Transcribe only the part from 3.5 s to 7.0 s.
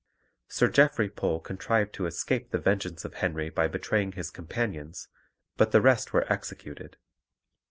by betraying his companions, but the rest were executed.